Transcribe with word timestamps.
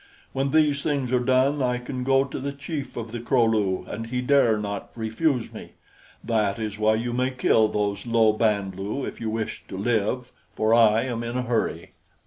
When 0.33 0.49
these 0.49 0.81
things 0.81 1.11
are 1.13 1.19
done, 1.19 1.61
I 1.61 1.77
can 1.77 2.03
go 2.03 2.23
to 2.23 2.39
the 2.39 2.53
chief 2.53 2.97
of 2.97 3.11
the 3.11 3.19
Kro 3.19 3.45
lu, 3.45 3.85
and 3.87 4.07
he 4.07 4.19
dare 4.19 4.57
not 4.57 4.89
refuse 4.95 5.53
me. 5.53 5.73
That 6.23 6.57
is 6.57 6.79
why 6.79 6.95
you 6.95 7.13
may 7.13 7.29
kill 7.29 7.67
those 7.67 8.07
low 8.07 8.33
Band 8.33 8.73
lu 8.79 9.05
if 9.05 9.21
you 9.21 9.29
wish 9.29 9.63
to 9.67 9.77
live, 9.77 10.31
for 10.55 10.73
I 10.73 11.03
am 11.03 11.23
in 11.23 11.37
a 11.37 11.43
hurry. 11.43 11.91